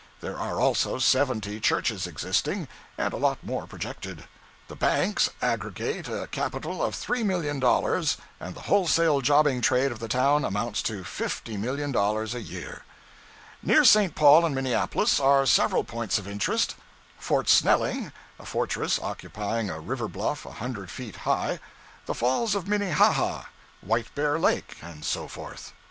There 0.19 0.39
are 0.39 0.59
also 0.59 0.97
seventy 0.97 1.59
churches 1.59 2.07
existing, 2.07 2.67
and 2.97 3.13
a 3.13 3.17
lot 3.17 3.37
more 3.43 3.67
projected. 3.67 4.23
The 4.67 4.75
banks 4.75 5.29
aggregate 5.43 6.07
a 6.09 6.25
capital 6.25 6.81
of 6.83 6.95
$3,000,000, 6.95 8.17
and 8.39 8.55
the 8.55 8.61
wholesale 8.61 9.21
jobbing 9.21 9.61
trade 9.61 9.91
of 9.91 9.99
the 9.99 10.07
town 10.07 10.43
amounts 10.43 10.81
to 10.89 11.03
$50,000,000 11.03 12.33
a 12.33 12.41
year. 12.41 12.83
Near 13.61 13.83
St. 13.83 14.15
Paul 14.15 14.43
and 14.43 14.55
Minneapolis 14.55 15.19
are 15.19 15.45
several 15.45 15.83
points 15.83 16.17
of 16.17 16.27
interest 16.27 16.73
Fort 17.19 17.47
Snelling, 17.47 18.11
a 18.39 18.45
fortress 18.47 18.97
occupying 18.99 19.69
a 19.69 19.79
river 19.79 20.07
bluff 20.07 20.47
a 20.47 20.53
hundred 20.53 20.89
feet 20.89 21.17
high; 21.27 21.59
the 22.07 22.15
falls 22.15 22.55
of 22.55 22.67
Minnehaha, 22.67 23.43
White 23.81 24.15
bear 24.15 24.39
Lake, 24.39 24.77
and 24.81 25.05
so 25.05 25.27
forth. 25.27 25.73